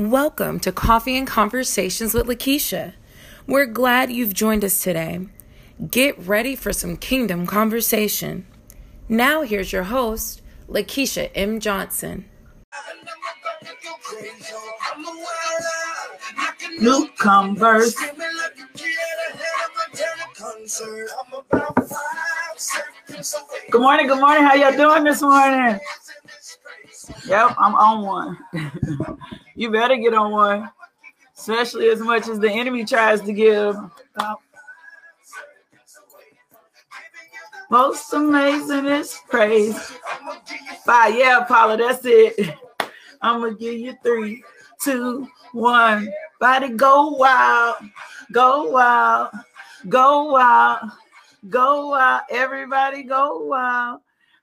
[0.00, 2.94] Welcome to Coffee and Conversations with Lakeisha.
[3.46, 5.26] We're glad you've joined us today.
[5.90, 8.46] Get ready for some kingdom conversation.
[9.10, 10.40] Now, here's your host,
[10.70, 11.60] Lakeisha M.
[11.60, 12.24] Johnson.
[16.80, 17.94] New converse.
[23.70, 24.44] Good morning, good morning.
[24.44, 25.78] How y'all doing this morning?
[27.26, 29.18] Yep, I'm on one.
[29.60, 30.70] you better get on one,
[31.36, 33.76] especially as much as the enemy tries to give.
[37.68, 39.78] Most amazing is praise.
[40.86, 42.56] Five, yeah, Paula, that's it.
[43.20, 44.42] I'm gonna give you three,
[44.80, 46.10] two, one.
[46.40, 47.76] Body go wild,
[48.32, 49.28] go wild,
[49.90, 50.90] go wild,
[51.50, 52.22] go wild.
[52.30, 54.00] Everybody go wild.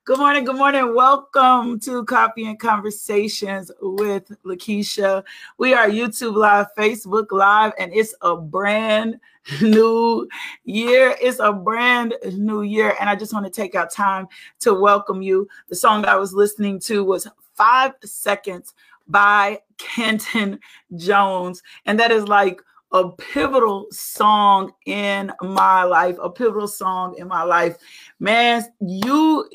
[0.08, 0.96] Good morning, good morning.
[0.96, 5.22] Welcome to Coffee and Conversations with Lakeisha.
[5.58, 9.20] We are YouTube Live, Facebook Live, and it's a brand
[9.62, 10.26] new
[10.64, 11.14] year.
[11.20, 14.30] It's a brand new year, and I just want to take out time
[14.62, 15.46] to welcome you.
[15.68, 18.74] The song I was listening to was Five Seconds
[19.10, 20.62] by Kenton
[20.96, 22.62] Jones, and that is like
[22.94, 27.76] a pivotal song in my life, a pivotal song in my life.
[28.22, 29.50] Man, you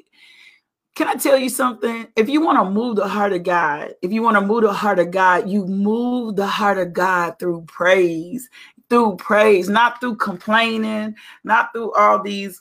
[0.94, 2.06] can I tell you something?
[2.16, 4.72] If you want to move the heart of God, if you want to move the
[4.72, 8.50] heart of God, you move the heart of God through praise,
[8.90, 12.60] through praise, not through complaining, not through all these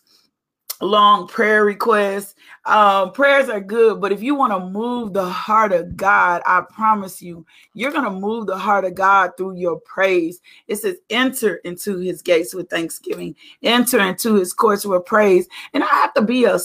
[0.81, 2.35] long prayer requests.
[2.65, 6.63] Um, prayers are good, but if you want to move the heart of God, I
[6.73, 10.39] promise you, you're going to move the heart of God through your praise.
[10.67, 15.47] It says, enter into his gates with thanksgiving, enter into his courts with praise.
[15.73, 16.57] And I have to be a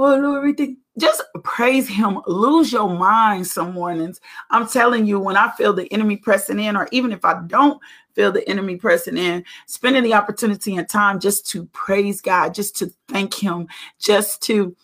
[0.00, 0.78] oh everything.
[0.98, 2.20] Just praise him.
[2.26, 4.20] Lose your mind some mornings.
[4.50, 7.80] I'm telling you, when I feel the enemy pressing in, or even if I don't
[8.14, 12.76] feel the enemy pressing in, spending the opportunity and time just to praise God, just
[12.78, 14.74] to thank him, just to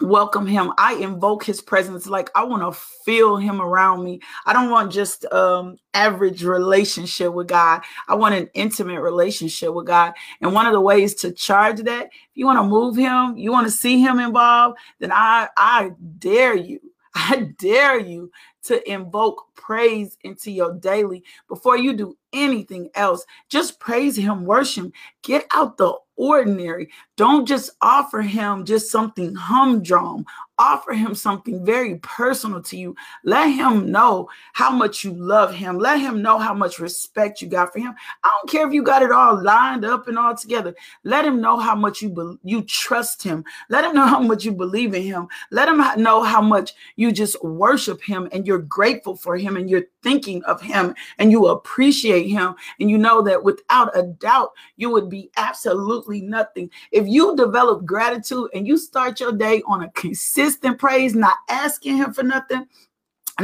[0.00, 0.72] welcome him.
[0.78, 2.06] I invoke his presence.
[2.06, 4.20] Like i want to feel him around me.
[4.46, 7.82] I don't want just um average relationship with god.
[8.08, 10.14] I want an intimate relationship with god.
[10.40, 13.50] And one of the ways to charge that if you want to move him you
[13.50, 16.80] want to see him involved then i i dare you
[17.14, 18.30] i dare you
[18.64, 21.24] to invoke praise into your daily.
[21.48, 24.92] Before you do anything else just praise him worship
[25.22, 26.90] get out the ordinary.
[27.16, 30.26] Don't just offer him just something humdrum.
[30.60, 32.96] Offer him something very personal to you.
[33.24, 35.78] Let him know how much you love him.
[35.78, 37.94] Let him know how much respect you got for him.
[38.24, 40.74] I don't care if you got it all lined up and all together.
[41.04, 43.44] Let him know how much you be- you trust him.
[43.70, 45.28] Let him know how much you believe in him.
[45.52, 49.70] Let him know how much you just worship him and you're grateful for him and
[49.70, 54.50] you're thinking of him and you appreciate him and you know that without a doubt
[54.76, 56.70] you would be absolutely absolutely nothing.
[56.90, 61.96] If you develop gratitude and you start your day on a consistent praise, not asking
[61.96, 62.66] him for nothing,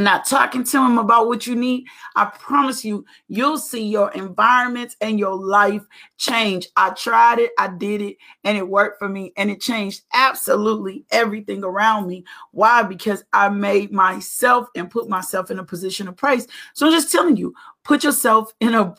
[0.03, 1.85] not talking to him about what you need,
[2.15, 5.83] I promise you, you'll see your environment and your life
[6.17, 6.67] change.
[6.75, 11.05] I tried it, I did it, and it worked for me, and it changed absolutely
[11.11, 12.25] everything around me.
[12.51, 12.83] Why?
[12.83, 16.47] Because I made myself and put myself in a position of praise.
[16.73, 17.53] So I'm just telling you,
[17.85, 18.93] put yourself in a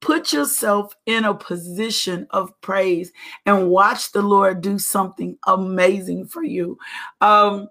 [0.00, 3.12] put yourself in a position of praise
[3.46, 6.78] and watch the Lord do something amazing for you.
[7.20, 7.68] Um,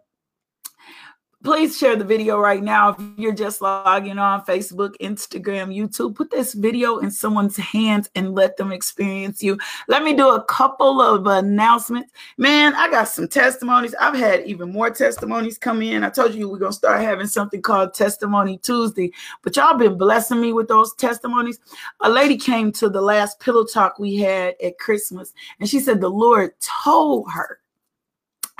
[1.43, 2.89] please share the video right now.
[2.89, 8.33] If you're just logging on facebook instagram youtube put this video in someone's hands and
[8.33, 9.57] let them experience you.
[9.87, 12.11] Let me do a couple of announcements.
[12.37, 13.93] Man i got some testimonies.
[13.99, 16.03] I've had even more testimonies come in.
[16.03, 19.11] I told you we're going to start having something called testimony tuesday
[19.43, 21.59] but y'all been blessing me with those testimonies.
[22.01, 26.01] A lady came to the last pillow talk we had at christmas and she said
[26.01, 26.51] the lord
[26.83, 27.59] told her.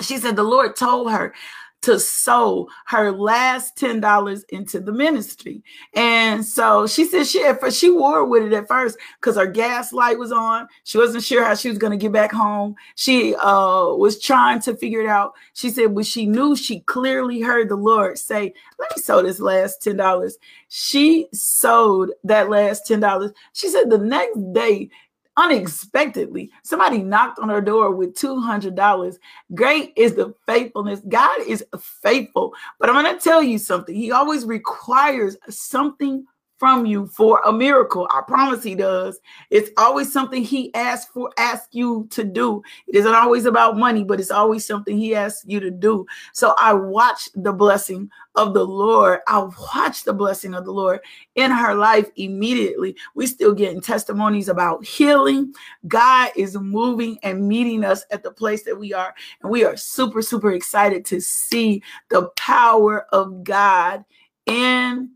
[0.01, 1.33] She said the lord told her
[1.81, 5.63] to sow her last $10 into the ministry.
[5.94, 9.47] And so she said she at first, she wore with it at first because her
[9.47, 10.68] gas light was on.
[10.83, 12.75] She wasn't sure how she was going to get back home.
[12.95, 15.33] She uh, was trying to figure it out.
[15.53, 19.39] She said, but she knew she clearly heard the Lord say, let me sow this
[19.39, 20.31] last $10.
[20.69, 23.31] She sowed that last $10.
[23.53, 24.89] She said the next day
[25.38, 26.51] unexpectedly.
[26.63, 29.18] Somebody knocked on her door with $200
[29.54, 31.01] great is the faithfulness.
[31.07, 32.54] God is faithful.
[32.80, 33.95] But i'm going to tell you something.
[33.95, 36.25] He always requires something
[36.57, 38.07] from you for a miracle.
[38.12, 39.19] I promise he does.
[39.50, 42.63] It's always something he asks for, ask you to do.
[42.88, 46.06] It isn't always about money, but it's always something he asks you to do.
[46.33, 49.19] So I watch the blessing of the Lord.
[49.27, 51.00] I watch the blessing of the Lord
[51.36, 52.95] in her life immediately.
[53.15, 55.53] We still getting testimonies about healing.
[55.88, 59.13] God is moving and meeting us at the place that we are.
[59.42, 64.06] And we are super, super excited to see the power of God
[64.45, 65.12] in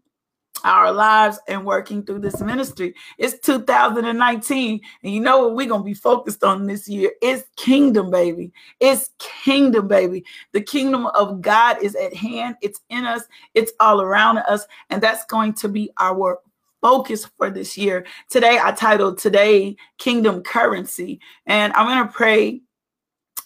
[0.64, 2.94] our lives and working through this ministry.
[3.18, 7.12] It's 2019, and you know what we're gonna be focused on this year?
[7.22, 8.52] It's kingdom, baby.
[8.80, 10.26] It's kingdom, baby.
[10.52, 13.24] The kingdom of God is at hand, it's in us,
[13.54, 16.40] it's all around us, and that's going to be our
[16.82, 18.06] focus for this year.
[18.30, 22.62] Today, I titled Today Kingdom Currency, and I'm gonna pray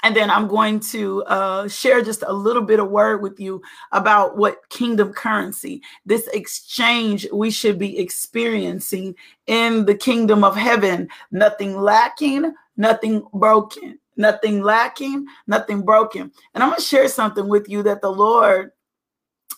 [0.06, 3.64] and then I'm going to uh, share just a little bit of word with you
[3.92, 9.16] about what kingdom currency, this exchange we should be experiencing
[9.48, 11.10] in the kingdom of heaven.
[11.32, 16.32] Nothing lacking, nothing broken, nothing lacking, nothing broken.
[16.54, 18.74] And I'm going to share something with you that the Lord,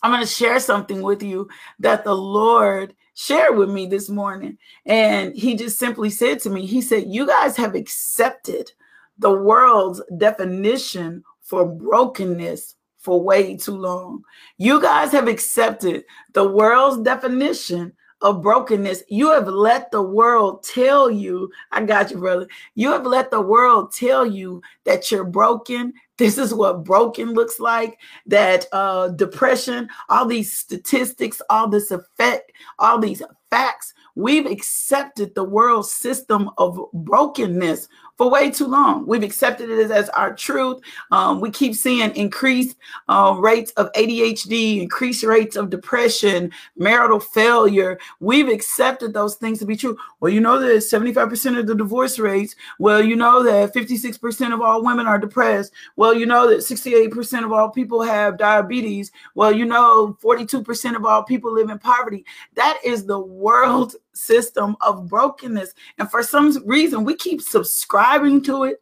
[0.01, 1.49] I'm going to share something with you
[1.79, 4.57] that the Lord shared with me this morning.
[4.85, 8.71] And he just simply said to me, He said, You guys have accepted
[9.19, 14.21] the world's definition for brokenness for way too long.
[14.57, 16.03] You guys have accepted
[16.33, 19.03] the world's definition of brokenness.
[19.09, 22.47] You have let the world tell you, I got you, brother.
[22.75, 25.93] You have let the world tell you that you're broken.
[26.17, 32.51] This is what broken looks like, that uh, depression, all these statistics, all this effect,
[32.79, 33.21] all these
[33.51, 33.93] facts.
[34.17, 37.87] We've accepted the world system of brokenness
[38.17, 39.05] for way too long.
[39.05, 40.81] We've accepted it as, our truth.
[41.11, 42.77] Um, we keep seeing increased
[43.09, 47.99] uh, rates of ADHD, increased rates of depression, marital failure.
[48.19, 49.95] We've accepted those things to be true.
[50.19, 52.55] Well, you know that 75% of the divorce rates.
[52.79, 55.73] Well, you know that 56% of all women are depressed.
[55.95, 59.11] Well, you know that 68% of all people have diabetes.
[59.35, 62.25] Well, you know 42% of all people live in poverty.
[62.55, 65.73] That is the world system of brokenness.
[65.97, 68.81] And for some reason, we keep subscribing to it,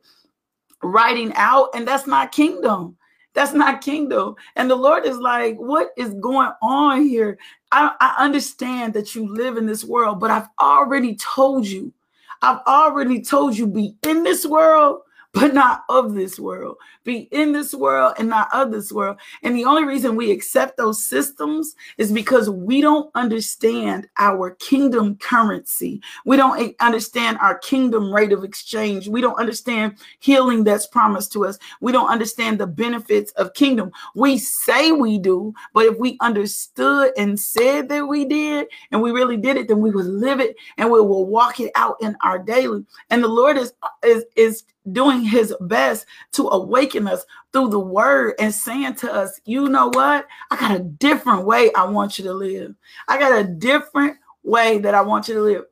[0.82, 2.98] writing out, and that's not kingdom.
[3.34, 4.36] That's not kingdom.
[4.56, 7.38] And the Lord is like, what is going on here?
[7.72, 11.94] I, I understand that you live in this world, but I've already told you,
[12.42, 15.02] I've already told you be in this world,
[15.36, 16.78] but not of this world.
[17.04, 19.18] Be in this world and not of this world.
[19.44, 25.18] And the only reason we accept those systems is because we don't understand our kingdom
[25.18, 26.02] currency.
[26.26, 29.10] We don't understand our kingdom rate of exchange.
[29.10, 31.60] We don't understand healing that's promised to us.
[31.82, 33.92] We don't understand the benefits of kingdom.
[34.16, 39.12] We say we do, but if we understood and said that we did and we
[39.12, 42.16] really did it, then we would live it and we will walk it out in
[42.24, 42.86] our daily.
[43.10, 48.36] And the Lord is is is doing his best to awaken us through the word
[48.40, 50.28] and saying to us, you know what?
[50.52, 52.76] I got a different way I want you to live.
[53.08, 55.64] I got a different way that I want you to live.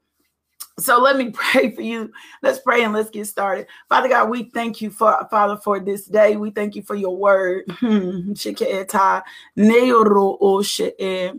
[0.80, 2.12] So let me pray for you.
[2.42, 3.68] Let's pray and let's get started.
[3.90, 6.36] Father God, we thank you for Father for this day.
[6.36, 7.66] We thank you for your word.
[7.84, 8.34] Hmm.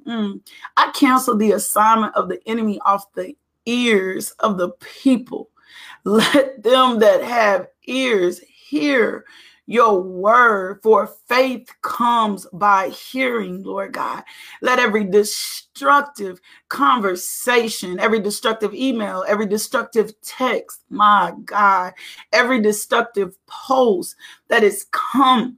[0.06, 0.32] Hmm.
[0.76, 3.34] I cancel the assignment of the enemy off the
[3.64, 4.70] ears of the
[5.02, 5.48] people
[6.04, 9.24] let them that have ears hear
[9.66, 14.22] your word, for faith comes by hearing, Lord God.
[14.60, 21.94] Let every destructive conversation, every destructive email, every destructive text, my God,
[22.32, 24.16] every destructive post
[24.48, 25.56] that has come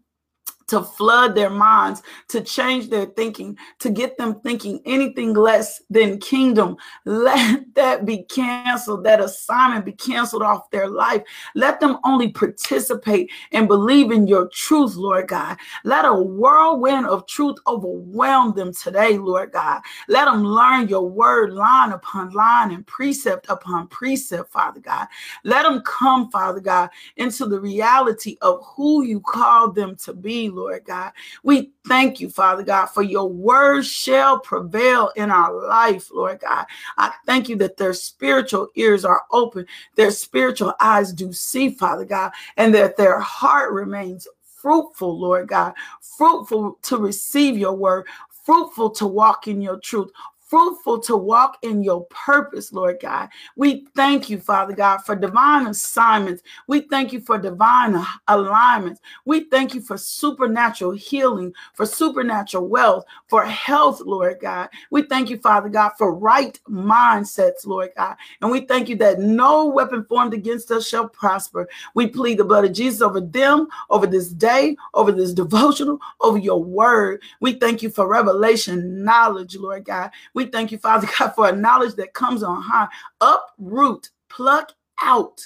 [0.68, 6.18] to flood their minds, to change their thinking, to get them thinking anything less than
[6.18, 6.76] kingdom.
[7.04, 11.22] Let that be canceled, that assignment be canceled off their life.
[11.54, 15.56] Let them only participate and believe in your truth, Lord God.
[15.84, 19.80] Let a whirlwind of truth overwhelm them today, Lord God.
[20.08, 25.06] Let them learn your word line upon line and precept upon precept, Father God.
[25.44, 30.48] Let them come, Father God, into the reality of who you called them to be,
[30.56, 31.12] Lord God.
[31.42, 36.66] We thank you, Father God, for your word shall prevail in our life, Lord God.
[36.98, 42.04] I thank you that their spiritual ears are open, their spiritual eyes do see, Father
[42.04, 48.06] God, and that their heart remains fruitful, Lord God, fruitful to receive your word,
[48.44, 50.10] fruitful to walk in your truth,
[50.46, 53.28] fruitful to walk in your purpose, Lord God.
[53.56, 56.42] We thank you, Father God, for divine assignments.
[56.68, 57.96] We thank you for divine
[58.28, 59.00] alignments.
[59.24, 64.68] We thank you for supernatural healing, for supernatural wealth, for health, Lord God.
[64.90, 68.16] We thank you, Father God, for right mindsets, Lord God.
[68.40, 71.68] And we thank you that no weapon formed against us shall prosper.
[71.94, 76.38] We plead the blood of Jesus over them, over this day, over this devotional, over
[76.38, 77.22] your word.
[77.40, 80.10] We thank you for revelation, knowledge, Lord God.
[80.36, 82.86] We thank you, Father God, for a knowledge that comes on high.
[83.20, 85.40] Uproot, pluck out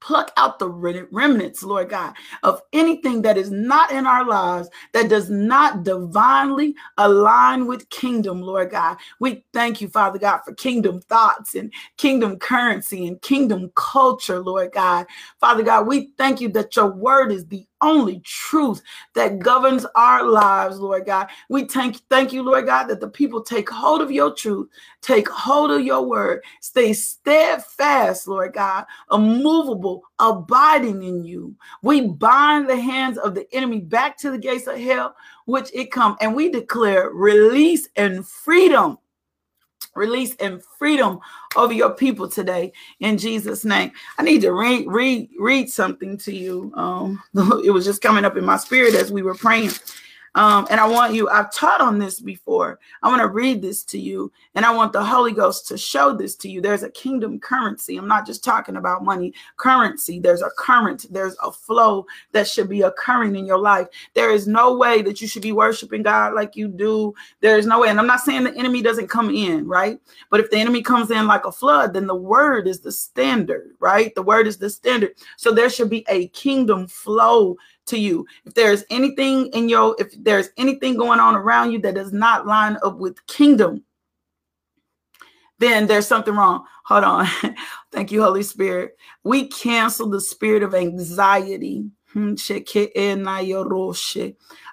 [0.00, 5.08] pluck out the remnants, Lord God, of anything that is not in our lives that
[5.08, 8.96] does not divinely align with kingdom, Lord God.
[9.20, 14.72] We thank you, Father God, for kingdom thoughts and kingdom currency and kingdom culture, Lord
[14.72, 15.06] God.
[15.40, 18.82] Father God, we thank you that your word is the only truth
[19.14, 21.28] that governs our lives, Lord God.
[21.48, 24.68] We thank, thank you, Lord God, that the people take hold of your truth,
[25.00, 31.54] take hold of your word, stay steadfast, Lord God, immovable, abiding in you.
[31.82, 35.14] We bind the hands of the enemy back to the gates of hell,
[35.46, 38.98] which it come, and we declare release and freedom
[39.98, 41.18] release and freedom
[41.56, 43.92] over your people today in Jesus name.
[44.18, 46.72] I need to read read read something to you.
[46.74, 47.22] Um
[47.64, 49.72] it was just coming up in my spirit as we were praying.
[50.34, 52.78] Um, and I want you, I've taught on this before.
[53.02, 56.14] I want to read this to you, and I want the Holy Ghost to show
[56.14, 56.60] this to you.
[56.60, 57.96] There's a kingdom currency.
[57.96, 60.20] I'm not just talking about money, currency.
[60.20, 63.88] There's a current, there's a flow that should be occurring in your life.
[64.14, 67.14] There is no way that you should be worshiping God like you do.
[67.40, 67.88] There is no way.
[67.88, 69.98] And I'm not saying the enemy doesn't come in, right?
[70.30, 73.72] But if the enemy comes in like a flood, then the word is the standard,
[73.80, 74.14] right?
[74.14, 75.12] The word is the standard.
[75.36, 77.56] So there should be a kingdom flow
[77.88, 78.26] to you.
[78.44, 82.46] If there's anything in your, if there's anything going on around you that does not
[82.46, 83.84] line up with kingdom,
[85.58, 86.64] then there's something wrong.
[86.84, 87.26] Hold on.
[87.92, 88.96] Thank you, Holy Spirit.
[89.24, 92.34] We cancel the spirit of anxiety Hmm,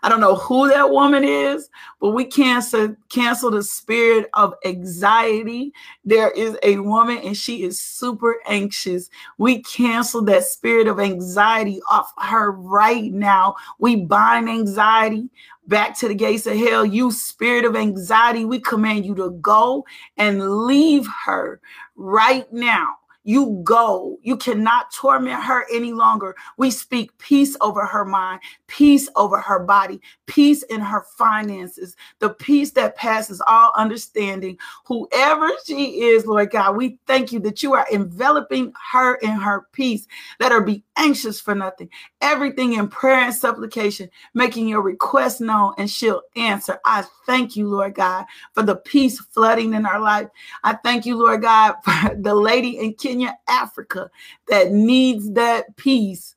[0.04, 5.74] I don't know who that woman is, but we cancel cancel the spirit of anxiety.
[6.06, 9.10] There is a woman and she is super anxious.
[9.38, 13.56] We cancel that spirit of anxiety off her right now.
[13.80, 15.30] We bind anxiety
[15.68, 16.86] back to the gates of hell.
[16.86, 21.60] You spirit of anxiety, we command you to go and leave her
[21.98, 24.18] right now you go.
[24.22, 26.36] You cannot torment her any longer.
[26.58, 32.30] We speak peace over her mind, peace over her body, peace in her finances, the
[32.30, 34.58] peace that passes all understanding.
[34.86, 39.68] Whoever she is, Lord God, we thank you that you are enveloping her in her
[39.74, 40.08] peace.
[40.40, 41.90] Let her be anxious for nothing,
[42.22, 46.80] everything in prayer and supplication, making your request known, and she'll answer.
[46.86, 50.28] I thank you, Lord God, for the peace flooding in our life.
[50.64, 54.10] I thank you, Lord God, for the lady in Kenya, Africa,
[54.48, 56.36] that needs that peace.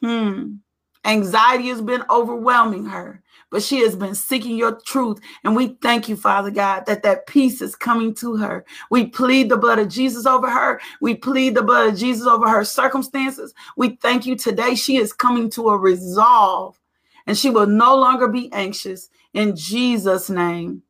[0.00, 0.56] Hmm.
[1.04, 5.20] Anxiety has been overwhelming her, but she has been seeking your truth.
[5.44, 8.64] And we thank you, Father God, that that peace is coming to her.
[8.90, 10.80] We plead the blood of Jesus over her.
[11.00, 13.54] We plead the blood of Jesus over her circumstances.
[13.76, 14.74] We thank you today.
[14.74, 16.78] She is coming to a resolve
[17.26, 20.82] and she will no longer be anxious in Jesus' name.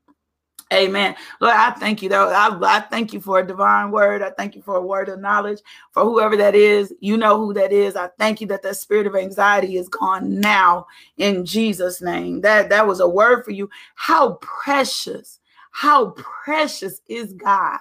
[0.74, 1.16] Amen.
[1.40, 2.28] Lord, I thank you though.
[2.30, 4.22] I, I, thank you for a divine word.
[4.22, 5.60] I thank you for a word of knowledge
[5.92, 6.94] for whoever that is.
[7.00, 7.96] You know who that is.
[7.96, 10.86] I thank you that that spirit of anxiety is gone now
[11.18, 12.42] in Jesus' name.
[12.42, 13.70] That that was a word for you.
[13.96, 15.40] How precious,
[15.72, 16.10] how
[16.44, 17.80] precious is God.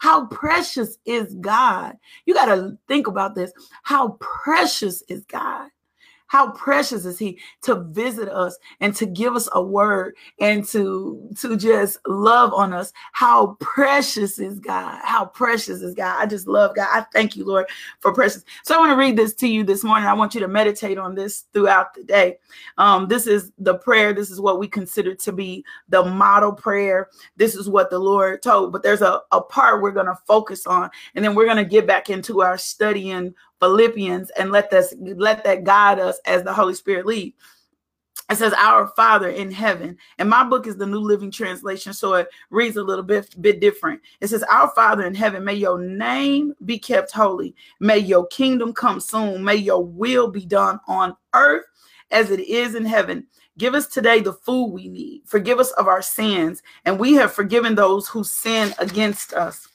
[0.00, 1.96] How precious is God?
[2.26, 3.52] You got to think about this.
[3.84, 5.70] How precious is God?
[6.26, 11.30] How precious is he to visit us and to give us a word and to
[11.40, 12.92] to just love on us.
[13.12, 15.00] How precious is God?
[15.02, 16.20] How precious is God?
[16.20, 16.88] I just love God.
[16.90, 17.66] I thank you, Lord,
[18.00, 18.44] for precious.
[18.62, 20.08] So I want to read this to you this morning.
[20.08, 22.38] I want you to meditate on this throughout the day.
[22.78, 24.12] Um, this is the prayer.
[24.12, 27.08] This is what we consider to be the model prayer.
[27.36, 28.72] This is what the Lord told.
[28.72, 31.64] But there's a, a part we're going to focus on, and then we're going to
[31.64, 36.52] get back into our studying Philippians and let this let that guide us as the
[36.52, 37.34] Holy Spirit lead.
[38.30, 39.98] It says, Our Father in heaven.
[40.18, 43.60] And my book is the New Living Translation, so it reads a little bit, bit
[43.60, 44.00] different.
[44.20, 47.54] It says, Our Father in heaven, may your name be kept holy.
[47.80, 49.44] May your kingdom come soon.
[49.44, 51.64] May your will be done on earth
[52.10, 53.26] as it is in heaven.
[53.58, 55.22] Give us today the food we need.
[55.26, 59.68] Forgive us of our sins, and we have forgiven those who sin against us.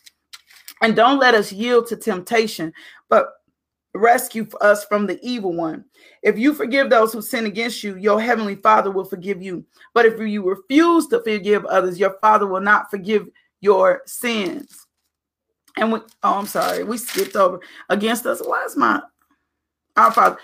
[0.82, 2.74] And don't let us yield to temptation,
[3.10, 3.39] but
[3.94, 5.86] rescue us from the evil one.
[6.24, 9.66] If you forgive those who sin against you, your heavenly Father will forgive you.
[9.94, 13.28] But if you refuse to forgive others, your Father will not forgive
[13.62, 14.86] your sins.
[15.78, 18.42] And we, oh, I'm sorry, we skipped over against us.
[18.44, 19.02] Why is my
[19.96, 20.38] our Father?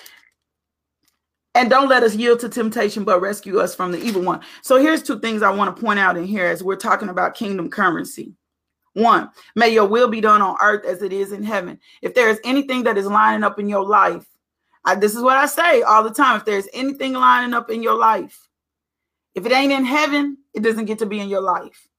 [1.56, 4.42] And don't let us yield to temptation, but rescue us from the evil one.
[4.62, 7.34] So here's two things I want to point out in here as we're talking about
[7.34, 8.34] kingdom currency.
[8.96, 11.78] One, may your will be done on earth as it is in heaven.
[12.02, 14.26] If there is anything that is lining up in your life,
[14.86, 16.38] I, this is what I say all the time.
[16.38, 18.48] If there's anything lining up in your life,
[19.34, 21.90] if it ain't in heaven, it doesn't get to be in your life.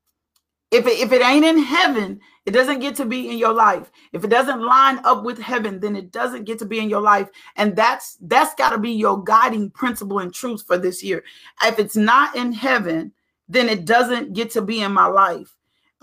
[0.71, 3.91] If it, if it ain't in heaven, it doesn't get to be in your life.
[4.13, 7.03] If it doesn't line up with heaven, then it doesn't get to be in your
[7.03, 7.29] life.
[7.57, 11.25] And that's that's got to be your guiding principle and truth for this year.
[11.63, 13.13] If it's not in heaven,
[13.49, 15.56] then it doesn't get to be in my life.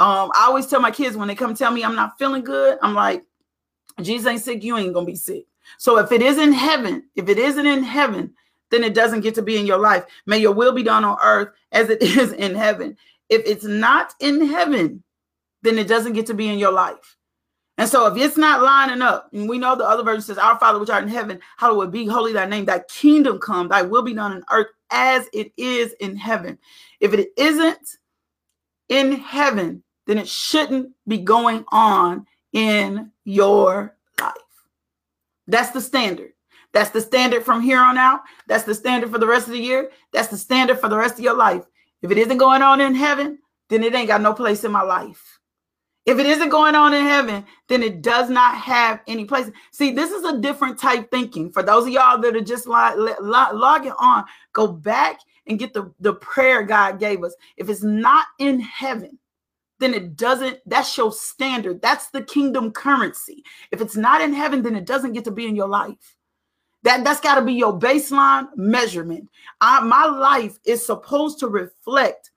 [0.04, 2.78] Um, I always tell my kids when they come tell me I'm not feeling good,
[2.82, 3.24] I'm like,
[4.02, 5.46] Jesus ain't sick, you ain't gonna be sick.
[5.78, 8.34] So if it is in heaven, if it isn't in heaven,
[8.70, 10.04] then it doesn't get to be in your life.
[10.26, 12.98] May your will be done on earth as it is in heaven.
[13.30, 15.04] If it's not in heaven,
[15.62, 17.16] then it doesn't get to be in your life.
[17.78, 20.60] And so if it's not lining up, and we know the other version says, Our
[20.60, 24.02] Father which art in heaven, hallowed be holy thy name, thy kingdom come, thy will
[24.02, 26.58] be done on earth as it is in heaven.
[27.00, 27.98] If it isn't
[28.90, 34.34] in heaven, then it shouldn't be going on in your life.
[35.48, 36.34] That's the standard.
[36.74, 38.22] That's the standard from here on out.
[38.48, 39.92] That's the standard for the rest of the year.
[40.12, 41.64] That's the standard for the rest of your life.
[42.02, 44.82] If it isn't going on in heaven, then it ain't got no place in my
[44.82, 45.40] life.
[46.06, 49.50] If it isn't going on in heaven, then it does not have any place.
[49.72, 51.50] See, this is a different type thinking.
[51.50, 55.74] For those of y'all that are just log, log, logging on, go back and get
[55.74, 57.34] the, the prayer God gave us.
[57.56, 59.18] If it's not in heaven,
[59.84, 61.82] then it doesn't, that's your standard.
[61.82, 63.44] That's the kingdom currency.
[63.72, 66.16] If it's not in heaven, then it doesn't get to be in your life.
[66.84, 69.30] That, that's got to be your baseline measurement.
[69.62, 72.32] I, my life is supposed to reflect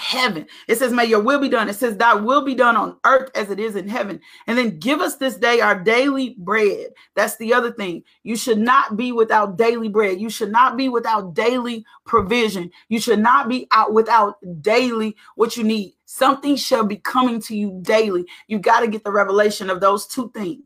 [0.00, 0.46] heaven.
[0.68, 1.68] It says, May your will be done.
[1.68, 4.20] It says, Thy will be done on earth as it is in heaven.
[4.46, 6.88] And then give us this day our daily bread.
[7.16, 8.04] That's the other thing.
[8.24, 10.20] You should not be without daily bread.
[10.20, 12.70] You should not be without daily provision.
[12.88, 15.94] You should not be out without daily what you need.
[16.06, 18.26] Something shall be coming to you daily.
[18.48, 20.64] You got to get the revelation of those two things.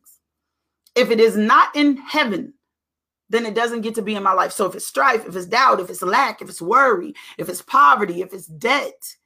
[0.97, 2.55] If it is not in heaven,
[3.31, 4.53] then it doesn't get to be in my life.
[4.53, 7.63] So if it's strife, if it's doubt, if it's lack, if it's worry, if it's
[7.63, 9.17] poverty, if it's debt,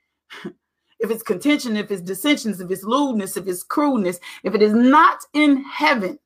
[1.00, 4.72] if it's contention, if it's dissensions, if it's lewdness, if it's crudeness, if it is
[4.72, 6.18] not in heaven,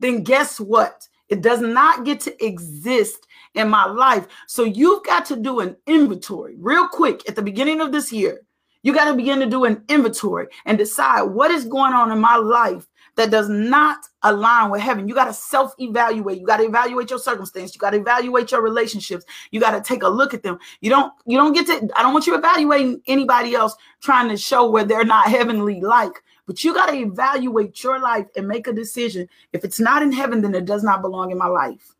[0.00, 1.06] then guess what?
[1.28, 4.26] It does not get to exist in my life.
[4.48, 8.40] So you've got to do an inventory real quick at the beginning of this year.
[8.82, 12.18] You got to begin to do an inventory and decide what is going on in
[12.18, 15.08] my life that does not align with heaven.
[15.08, 16.40] You got to self evaluate.
[16.40, 17.74] You got to evaluate your circumstance.
[17.74, 19.24] You got to evaluate your relationships.
[19.50, 20.58] You got to take a look at them.
[20.80, 24.36] You don't you don't get to I don't want you evaluating anybody else trying to
[24.36, 26.22] show where they're not heavenly like.
[26.46, 29.28] But you got to evaluate your life and make a decision.
[29.52, 31.94] If it's not in heaven, then it does not belong in my life.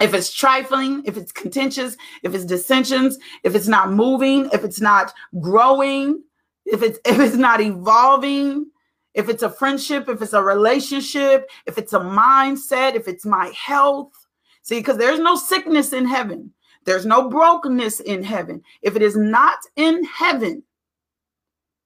[0.00, 4.80] If it's trifling, if it's contentious, if it's dissensions, if it's not moving, if it's
[4.80, 6.22] not growing,
[6.64, 8.66] if it's if it's not evolving,
[9.20, 13.52] if it's a friendship, if it's a relationship, if it's a mindset, if it's my
[13.54, 14.12] health.
[14.62, 16.52] See, because there's no sickness in heaven,
[16.86, 18.62] there's no brokenness in heaven.
[18.80, 20.62] If it is not in heaven,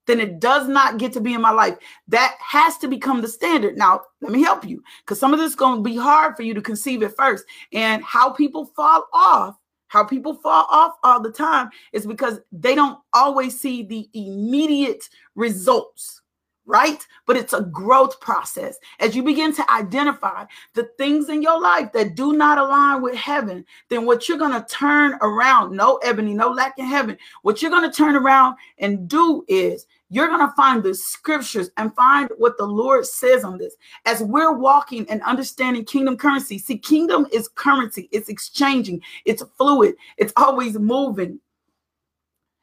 [0.07, 1.77] then it does not get to be in my life.
[2.07, 3.77] That has to become the standard.
[3.77, 6.43] Now, let me help you because some of this is going to be hard for
[6.43, 7.45] you to conceive at first.
[7.73, 9.57] And how people fall off,
[9.89, 15.09] how people fall off all the time is because they don't always see the immediate
[15.35, 16.21] results
[16.67, 17.07] right?
[17.27, 18.79] But it's a growth process.
[19.01, 23.15] As you begin to identify the things in your life that do not align with
[23.15, 27.61] heaven, then what you're going to turn around, no ebony, no lack in heaven, what
[27.61, 31.95] you're going to turn around and do is you're going to find the scriptures and
[31.95, 33.75] find what the Lord says on this.
[34.07, 39.97] As we're walking and understanding kingdom currency, see, kingdom is currency, it's exchanging, it's fluid,
[40.17, 41.41] it's always moving.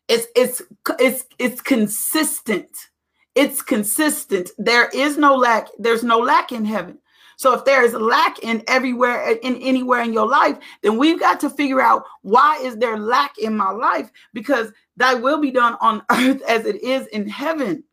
[0.07, 0.61] It's it's
[0.99, 2.69] it's it's consistent
[3.35, 4.49] it's consistent.
[4.57, 5.67] There is no lack.
[5.77, 6.97] There's no lack in heaven.
[7.37, 11.39] So if there is lack in everywhere in anywhere in your life, then we've got
[11.39, 14.11] to figure out why is there lack in my life?
[14.33, 17.83] Because thy will be done on earth as it is in heaven.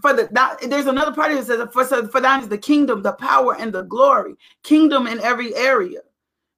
[0.00, 3.02] For the that, there's another part of it says for, for thine is the kingdom,
[3.02, 4.34] the power, and the glory.
[4.64, 6.00] Kingdom in every area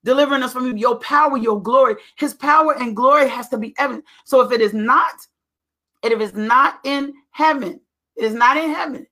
[0.05, 1.97] delivering us from your power, your glory.
[2.17, 4.05] His power and glory has to be evident.
[4.25, 5.15] So if it is not,
[6.03, 7.81] if it's not in heaven,
[8.17, 9.07] it is not in heaven,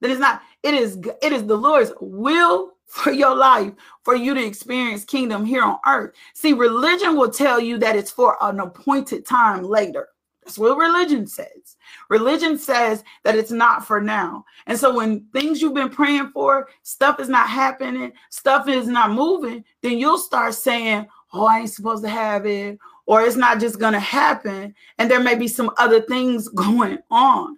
[0.00, 0.42] then it's not.
[0.62, 3.72] It is it is the Lord's will for your life
[4.04, 6.14] for you to experience kingdom here on earth.
[6.34, 10.08] See, religion will tell you that it's for an appointed time later.
[10.44, 11.76] That's what religion says.
[12.10, 14.44] Religion says that it's not for now.
[14.66, 19.12] And so when things you've been praying for, stuff is not happening, stuff is not
[19.12, 23.58] moving, then you'll start saying, Oh, I ain't supposed to have it, or it's not
[23.58, 24.74] just going to happen.
[24.98, 27.56] And there may be some other things going on.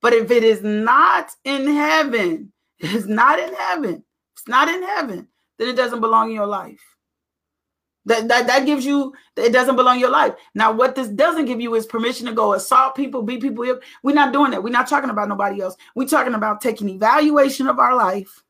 [0.00, 4.82] But if it is not in heaven, it is not in heaven, it's not in
[4.82, 6.80] heaven, then it doesn't belong in your life.
[8.06, 10.32] That, that, that gives you it doesn't belong in your life.
[10.54, 13.82] Now, what this doesn't give you is permission to go assault people, beat people up.
[14.02, 14.62] We're not doing that.
[14.62, 15.76] We're not talking about nobody else.
[15.94, 18.42] We're talking about taking evaluation of our life,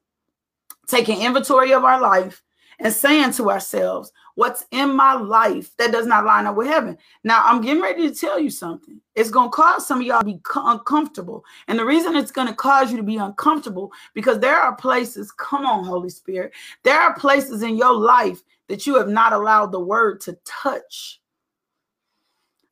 [0.87, 2.41] taking inventory of our life,
[2.79, 6.97] and saying to ourselves, what's in my life that does not line up with heaven.
[7.25, 9.01] Now, I'm getting ready to tell you something.
[9.17, 11.45] It's going to cause some of y'all to be uncomfortable.
[11.67, 15.33] And the reason it's going to cause you to be uncomfortable because there are places,
[15.33, 16.53] come on, Holy Spirit,
[16.85, 21.21] there are places in your life that you have not allowed the word to touch.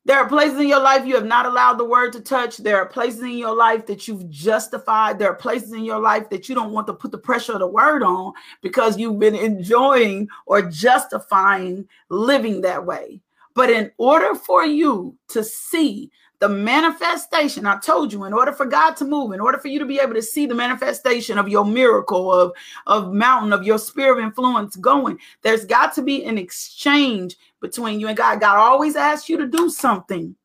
[0.07, 2.55] There are places in your life you have not allowed the word to touch.
[2.55, 5.19] There are places in your life that you've justified.
[5.19, 7.59] There are places in your life that you don't want to put the pressure of
[7.59, 13.19] the word on because you've been enjoying or justifying living that way.
[13.53, 16.09] But in order for you to see
[16.39, 19.79] the manifestation, I told you, in order for God to move, in order for you
[19.79, 22.53] to be able to see the manifestation of your miracle, of,
[22.85, 27.99] of mountain, of your sphere of influence going, there's got to be an exchange between
[27.99, 28.39] you and God.
[28.39, 30.35] God always asks you to do something.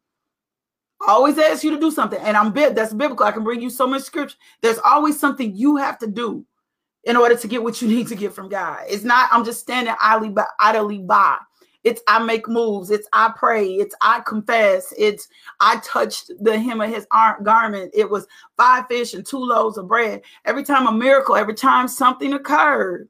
[1.06, 2.20] Always asks you to do something.
[2.20, 3.26] And I'm bit that's biblical.
[3.26, 4.36] I can bring you so much scripture.
[4.62, 6.46] There's always something you have to do
[7.04, 8.84] in order to get what you need to get from God.
[8.88, 11.38] It's not, I'm just standing idly by, idly by.
[11.84, 12.90] It's I make moves.
[12.90, 13.66] It's I pray.
[13.74, 14.92] It's I confess.
[14.96, 15.28] It's
[15.60, 17.90] I touched the hem of his arm garment.
[17.94, 20.22] It was five fish and two loaves of bread.
[20.44, 23.08] Every time a miracle, every time something occurred,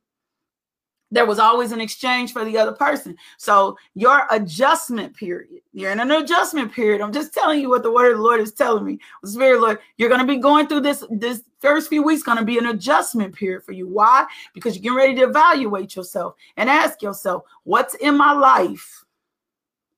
[1.13, 3.17] there was always an exchange for the other person.
[3.37, 7.03] So your adjustment period, you're in an adjustment period.
[7.03, 8.99] I'm just telling you what the word of the Lord is telling me.
[9.25, 12.45] Spirit Lord, you're going to be going through this this first few weeks going to
[12.45, 13.87] be an adjustment period for you.
[13.87, 14.27] Why?
[14.55, 19.05] Because you're getting ready to evaluate yourself and ask yourself, what's in my life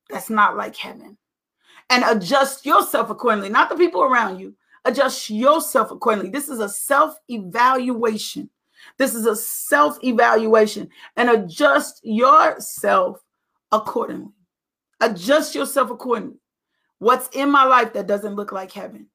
[0.09, 1.17] that's not like heaven?
[1.89, 4.53] And adjust yourself accordingly, not the people around you.
[4.83, 6.29] Adjust yourself accordingly.
[6.29, 8.49] This is a self-evaluation
[8.97, 13.19] this is a self evaluation and adjust yourself
[13.71, 14.31] accordingly.
[15.01, 16.37] Adjust yourself accordingly.
[16.99, 19.07] What's in my life that doesn't look like heaven?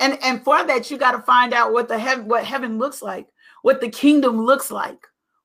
[0.00, 3.00] And and for that you got to find out what the heaven what heaven looks
[3.00, 3.26] like,
[3.62, 4.98] what the kingdom looks like.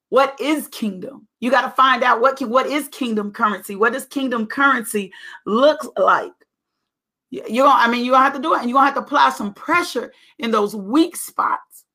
[0.10, 1.28] What is kingdom?
[1.40, 3.76] You got to find out what what is kingdom currency?
[3.76, 5.14] What does kingdom currency
[5.46, 6.32] look like?
[7.30, 9.02] You're gonna, I mean, you're gonna have to do it, and you're gonna have to
[9.02, 11.86] apply some pressure in those weak spots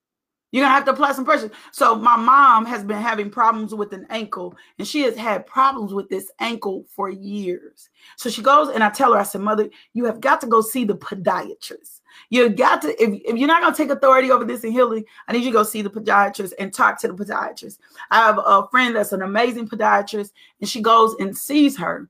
[0.54, 1.50] you're gonna have to apply some pressure.
[1.72, 5.92] So my mom has been having problems with an ankle, and she has had problems
[5.92, 7.90] with this ankle for years.
[8.14, 10.60] So she goes and I tell her, I said, Mother, you have got to go
[10.60, 12.02] see the podiatrist.
[12.30, 15.32] You got to, if, if you're not gonna take authority over this and healing, I
[15.32, 17.78] need you to go see the podiatrist and talk to the podiatrist.
[18.12, 22.08] I have a friend that's an amazing podiatrist, and she goes and sees her.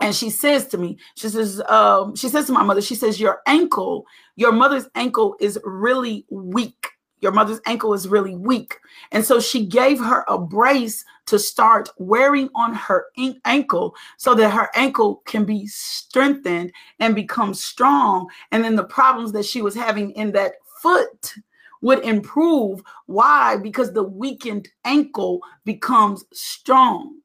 [0.00, 3.18] And she says to me, she says, um, she says to my mother, she says,
[3.18, 6.92] Your ankle, your mother's ankle is really weak
[7.26, 8.78] your mother's ankle is really weak.
[9.10, 13.06] And so she gave her a brace to start wearing on her
[13.44, 18.28] ankle so that her ankle can be strengthened and become strong.
[18.52, 21.34] And then the problems that she was having in that foot
[21.82, 22.80] would improve.
[23.06, 23.56] Why?
[23.56, 27.18] Because the weakened ankle becomes strong.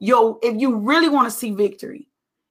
[0.00, 2.08] Yo, if you really want to see victory,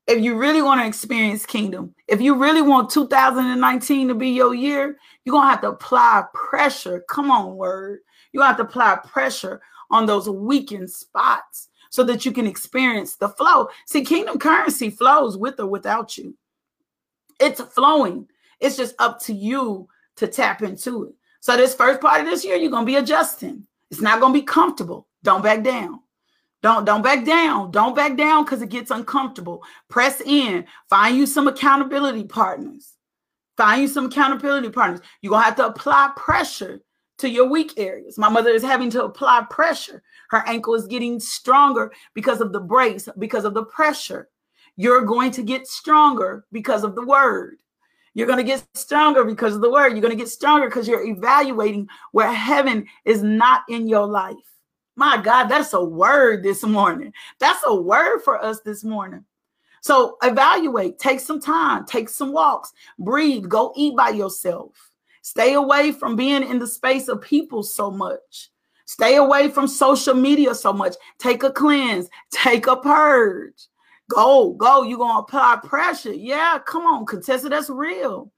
[0.07, 4.53] if you really want to experience kingdom, if you really want 2019 to be your
[4.53, 7.03] year, you're going to have to apply pressure.
[7.09, 7.99] Come on, word.
[8.31, 13.29] You have to apply pressure on those weakened spots so that you can experience the
[13.29, 13.69] flow.
[13.87, 16.35] See, kingdom currency flows with or without you.
[17.39, 18.27] It's flowing.
[18.59, 19.87] It's just up to you
[20.17, 21.15] to tap into it.
[21.39, 23.67] So, this first part of this year, you're going to be adjusting.
[23.91, 25.07] It's not going to be comfortable.
[25.23, 25.99] Don't back down.
[26.65, 27.69] Don't don't back down.
[27.69, 29.61] Don't back down because it gets uncomfortable.
[29.87, 30.65] Press in.
[30.89, 32.93] Find you some accountability partners.
[33.55, 34.99] Find you some accountability partners.
[35.21, 36.81] You're gonna have to apply pressure
[37.19, 38.17] to your weak areas.
[38.17, 40.01] My mother is having to apply pressure.
[40.31, 44.29] Her ankle is getting stronger because of the brace, because of the pressure.
[44.75, 47.57] You're going to get stronger because of the word.
[48.15, 49.91] You're going to get stronger because of the word.
[49.91, 54.54] You're going to get stronger because you're evaluating where heaven is not in your life.
[54.95, 57.13] My God, that's a word this morning.
[57.39, 59.25] That's a word for us this morning.
[59.81, 64.91] So evaluate, take some time, take some walks, breathe, go eat by yourself.
[65.21, 68.49] Stay away from being in the space of people so much.
[68.85, 70.95] Stay away from social media so much.
[71.17, 73.67] Take a cleanse, take a purge.
[74.09, 74.83] Go, go.
[74.83, 76.13] You're going to apply pressure.
[76.13, 77.49] Yeah, come on, Contessa.
[77.49, 78.31] That's real.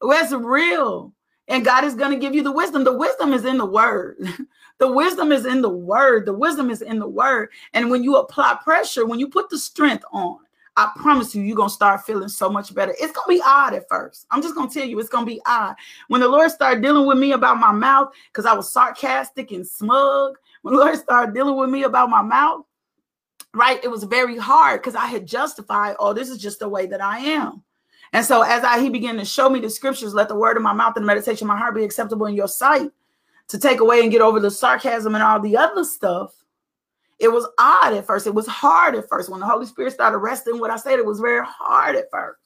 [0.00, 1.12] That's real.
[1.48, 2.84] And God is going to give you the wisdom.
[2.84, 4.18] The wisdom is in the word.
[4.78, 6.26] the wisdom is in the word.
[6.26, 7.50] The wisdom is in the word.
[7.72, 10.38] And when you apply pressure, when you put the strength on,
[10.76, 12.92] I promise you, you're going to start feeling so much better.
[12.92, 14.26] It's going to be odd at first.
[14.30, 15.74] I'm just going to tell you, it's going to be odd.
[16.08, 19.66] When the Lord started dealing with me about my mouth, because I was sarcastic and
[19.66, 22.64] smug, when the Lord started dealing with me about my mouth,
[23.52, 26.86] right, it was very hard because I had justified, oh, this is just the way
[26.86, 27.62] that I am.
[28.12, 30.62] And so as I he began to show me the scriptures, let the word of
[30.62, 32.90] my mouth and the meditation of my heart be acceptable in your sight
[33.48, 36.34] to take away and get over the sarcasm and all the other stuff.
[37.18, 38.26] It was odd at first.
[38.26, 39.30] It was hard at first.
[39.30, 42.41] When the Holy Spirit started resting what I said, it was very hard at first.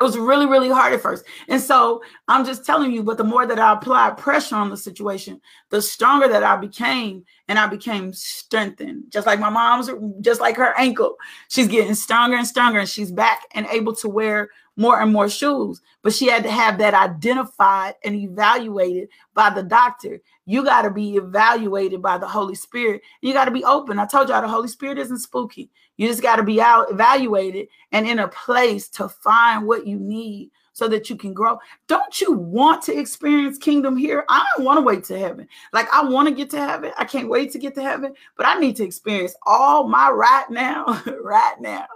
[0.00, 1.24] It was really, really hard at first.
[1.48, 4.76] And so I'm just telling you, but the more that I applied pressure on the
[4.76, 9.04] situation, the stronger that I became, and I became strengthened.
[9.08, 11.16] Just like my mom's, just like her ankle.
[11.48, 15.28] She's getting stronger and stronger, and she's back and able to wear more and more
[15.28, 15.80] shoes.
[16.02, 20.20] But she had to have that identified and evaluated by the doctor.
[20.46, 23.02] You got to be evaluated by the Holy Spirit.
[23.20, 23.98] You got to be open.
[23.98, 25.70] I told y'all the Holy Spirit isn't spooky.
[25.98, 29.98] You just got to be out evaluated and in a place to find what you
[29.98, 31.58] need so that you can grow.
[31.88, 34.24] Don't you want to experience kingdom here?
[34.28, 35.48] I don't want to wait to heaven.
[35.72, 36.92] Like I want to get to heaven.
[36.96, 40.48] I can't wait to get to heaven, but I need to experience all my right
[40.48, 41.86] now, right now.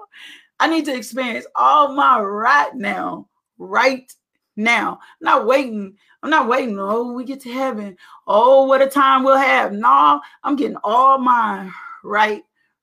[0.59, 4.13] I need to experience all my right now, right
[4.57, 4.99] now.
[5.01, 5.97] I'm not waiting.
[6.25, 6.77] I'm not waiting.
[6.81, 7.97] Oh, we get to heaven.
[8.27, 9.73] Oh, what a time we'll have.
[9.73, 12.43] No, I'm getting all mine right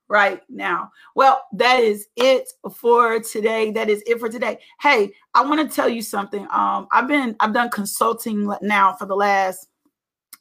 [0.10, 0.92] right now.
[1.16, 3.72] Well, that is it for today.
[3.72, 4.60] That is it for today.
[4.82, 6.48] Hey, I want to tell you something.
[6.52, 9.68] Um, I've been I've done consulting now for the last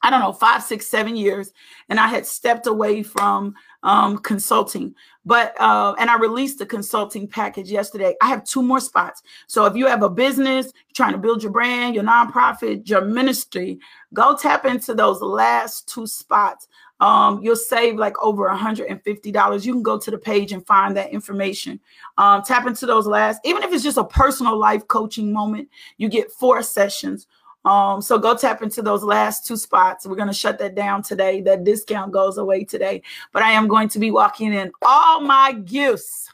[0.01, 1.51] I don't know, five, six, seven years.
[1.89, 4.95] And I had stepped away from um, consulting.
[5.25, 8.15] But, uh, and I released the consulting package yesterday.
[8.21, 9.21] I have two more spots.
[9.47, 13.79] So if you have a business, trying to build your brand, your nonprofit, your ministry,
[14.13, 16.67] go tap into those last two spots
[16.99, 19.65] um, you'll save like over $150.
[19.65, 21.79] You can go to the page and find that information.
[22.17, 26.09] Um, tap into those last, even if it's just a personal life coaching moment, you
[26.09, 27.27] get four sessions.
[27.65, 30.05] Um, so go tap into those last two spots.
[30.05, 31.41] We're going to shut that down today.
[31.41, 33.01] That discount goes away today.
[33.33, 36.31] But I am going to be walking in all my gifts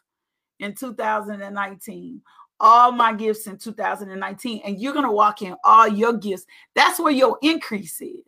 [0.60, 2.22] in 2019
[2.62, 6.98] all my gifts in 2019 and you're going to walk in all your gifts that's
[6.98, 8.24] where your increase is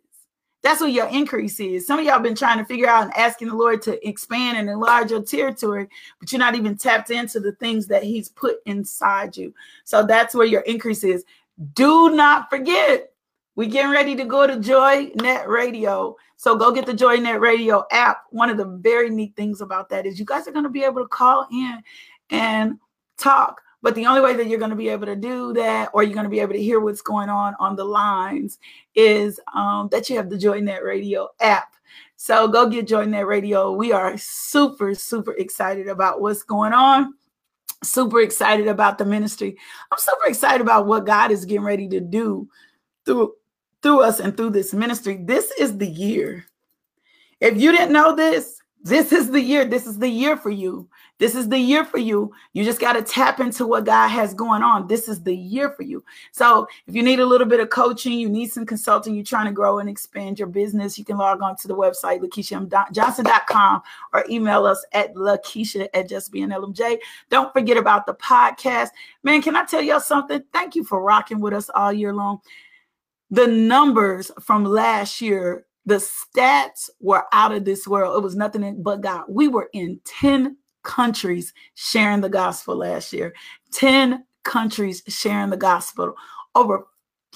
[0.62, 1.86] that's what your increase is.
[1.86, 4.68] Some of y'all been trying to figure out and asking the Lord to expand and
[4.68, 9.36] enlarge your territory, but you're not even tapped into the things that He's put inside
[9.36, 9.54] you.
[9.84, 11.24] So that's where your increase is.
[11.72, 13.12] Do not forget,
[13.56, 16.16] we're getting ready to go to Joy Net Radio.
[16.36, 18.24] So go get the Joy Net Radio app.
[18.30, 20.84] One of the very neat things about that is you guys are going to be
[20.84, 21.82] able to call in
[22.30, 22.78] and
[23.16, 26.02] talk but the only way that you're going to be able to do that, or
[26.02, 28.58] you're going to be able to hear what's going on on the lines,
[28.94, 31.74] is um, that you have the JoyNet Radio app.
[32.16, 33.72] So go get JoyNet Radio.
[33.72, 37.14] We are super, super excited about what's going on.
[37.82, 39.56] Super excited about the ministry.
[39.90, 42.48] I'm super excited about what God is getting ready to do
[43.04, 43.34] through
[43.82, 45.18] through us and through this ministry.
[45.22, 46.44] This is the year.
[47.40, 49.64] If you didn't know this, this is the year.
[49.64, 50.88] This is the year for you.
[51.18, 52.32] This is the year for you.
[52.52, 54.86] You just got to tap into what God has going on.
[54.86, 56.04] This is the year for you.
[56.32, 59.46] So, if you need a little bit of coaching, you need some consulting, you're trying
[59.46, 64.24] to grow and expand your business, you can log on to the website, LakeishaJohnson.com, or
[64.30, 66.98] email us at Lakeisha at justbnlmj.
[67.30, 68.90] Don't forget about the podcast.
[69.22, 70.42] Man, can I tell y'all something?
[70.52, 72.40] Thank you for rocking with us all year long.
[73.30, 78.18] The numbers from last year the stats were out of this world.
[78.18, 79.24] It was nothing but God.
[79.26, 83.34] We were in 10 countries sharing the gospel last year.
[83.72, 86.14] 10 countries sharing the gospel.
[86.54, 86.86] Over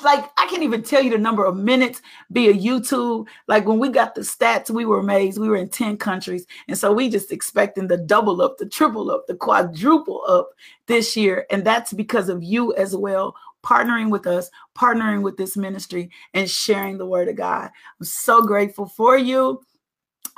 [0.03, 3.29] like I can't even tell you the number of minutes via YouTube.
[3.47, 5.39] Like when we got the stats, we were amazed.
[5.39, 6.47] We were in 10 countries.
[6.67, 10.49] And so we just expecting the double up, the triple up, the quadruple up
[10.87, 11.47] this year.
[11.51, 16.51] And that's because of you as well partnering with us, partnering with this ministry, and
[16.51, 17.71] sharing the word of God.
[18.01, 19.63] I'm so grateful for you.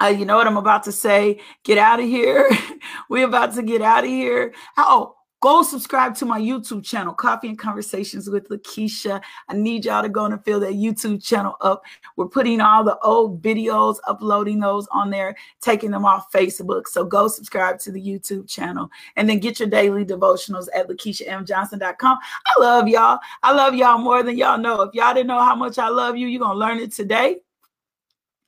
[0.04, 1.40] Uh, you know what I'm about to say?
[1.62, 2.46] Get out of here.
[3.08, 4.52] We're about to get out of here.
[4.76, 9.20] Oh, Go subscribe to my YouTube channel, Coffee and Conversations with Lakeisha.
[9.46, 11.82] I need y'all to go and fill that YouTube channel up.
[12.16, 16.86] We're putting all the old videos, uploading those on there, taking them off Facebook.
[16.86, 22.18] So go subscribe to the YouTube channel and then get your daily devotionals at LakeishaMJohnson.com.
[22.46, 23.18] I love y'all.
[23.42, 24.80] I love y'all more than y'all know.
[24.80, 27.40] If y'all didn't know how much I love you, you're going to learn it today.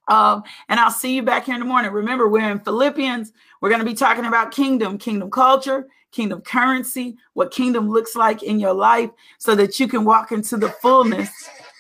[0.09, 1.91] Um, and I'll see you back here in the morning.
[1.91, 3.33] Remember, we're in Philippians.
[3.61, 8.43] We're going to be talking about kingdom, kingdom culture, kingdom currency, what kingdom looks like
[8.43, 11.31] in your life so that you can walk into the fullness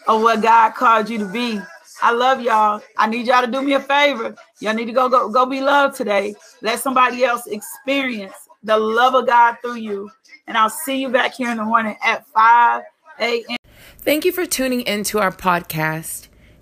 [0.08, 1.60] of what God called you to be.
[2.02, 2.82] I love y'all.
[2.98, 4.34] I need y'all to do me a favor.
[4.60, 6.34] Y'all need to go go go be loved today.
[6.60, 10.10] Let somebody else experience the love of God through you.
[10.46, 12.82] And I'll see you back here in the morning at 5
[13.20, 13.56] a.m.
[13.98, 16.28] Thank you for tuning into our podcast.